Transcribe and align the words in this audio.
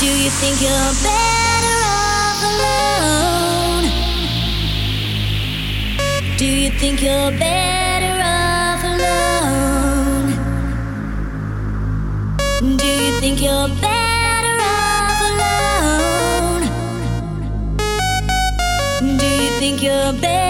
think 0.00 0.62
you're 0.62 0.94
better 1.04 1.78
off 1.84 2.42
alone? 2.50 3.84
Do 6.38 6.46
you 6.46 6.70
think 6.70 7.02
you're 7.02 7.30
better 7.32 8.22
off 8.22 8.82
alone? 8.94 10.28
Do 12.78 12.86
you 12.86 13.12
think 13.20 13.42
you're 13.42 13.68
better 13.68 14.56
off 14.78 15.20
alone? 15.30 16.62
Do 19.18 19.26
you 19.26 19.50
think 19.58 19.82
you're 19.82 20.12
better 20.14 20.49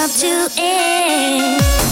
love 0.00 0.16
to 0.16 0.50
end. 0.56 1.89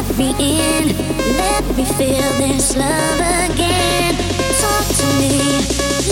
Let 0.00 0.16
me 0.16 0.30
in, 0.38 0.96
let 1.36 1.76
me 1.76 1.84
feel 1.84 2.32
this 2.38 2.74
love 2.74 3.20
again. 3.50 4.14
Talk 4.58 4.86
to 4.96 5.06
me, 5.20 5.60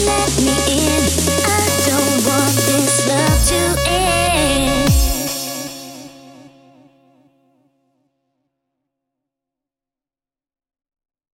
let 0.04 0.30
me 0.42 0.47